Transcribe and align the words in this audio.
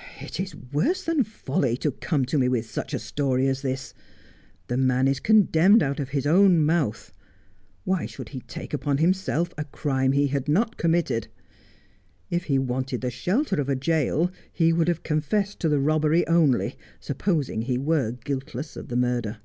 'It 0.24 0.38
is 0.38 0.54
worse 0.72 1.02
than 1.02 1.24
folly 1.24 1.76
to 1.78 1.90
come 1.90 2.24
to 2.26 2.38
me 2.38 2.48
with 2.48 2.70
such 2.70 2.94
a 2.94 2.98
story 3.00 3.48
as 3.48 3.62
this. 3.62 3.92
The 4.68 4.76
man 4.76 5.08
is 5.08 5.18
condemned 5.18 5.82
out 5.82 5.98
of 5.98 6.10
his 6.10 6.28
own 6.28 6.64
mouth. 6.64 7.12
Why 7.82 8.06
should 8.06 8.28
he 8.28 8.42
take 8.42 8.72
upon 8.72 8.98
himself 8.98 9.52
a 9.58 9.64
crime 9.64 10.12
he 10.12 10.28
had 10.28 10.46
not 10.46 10.76
committed 10.76 11.26
1 12.28 12.36
If 12.36 12.44
he 12.44 12.56
wanted 12.56 13.00
the 13.00 13.10
shelter 13.10 13.56
of 13.60 13.68
a 13.68 13.74
jail 13.74 14.30
he 14.52 14.72
would 14.72 14.86
have 14.86 15.02
confessed 15.02 15.58
to 15.58 15.68
the 15.68 15.80
robbery 15.80 16.24
only— 16.28 16.76
supposing 17.10 17.62
he 17.62 17.76
were 17.76 18.12
guiltless 18.12 18.76
of 18.76 18.86
the 18.90 18.96
murder.' 18.96 19.38